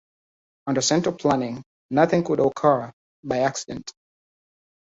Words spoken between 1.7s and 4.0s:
nothing could occur by accident.